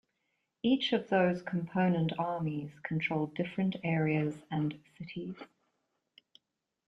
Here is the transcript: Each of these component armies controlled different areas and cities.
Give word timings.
Each 0.63 0.93
of 0.93 1.11
these 1.11 1.43
component 1.43 2.17
armies 2.17 2.71
controlled 2.81 3.35
different 3.35 3.75
areas 3.83 4.35
and 4.49 4.79
cities. 4.97 5.35